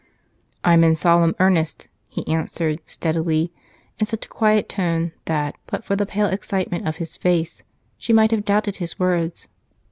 "I'm 0.63 0.83
in 0.83 0.95
solemn 0.95 1.35
earnest," 1.39 1.87
he 2.09 2.25
answered 2.27 2.79
steadily, 2.87 3.53
in 3.99 4.07
such 4.07 4.25
a 4.25 4.29
quiet 4.29 4.67
tone 4.67 5.11
that, 5.25 5.55
but 5.67 5.83
for 5.83 5.95
the 5.95 6.07
pale 6.07 6.25
excitement 6.25 6.87
of 6.87 6.97
his 6.97 7.17
face, 7.17 7.61
she 7.99 8.11
might 8.11 8.31
have 8.31 8.43
doubted 8.43 8.77
his 8.77 8.97
words. 8.97 9.47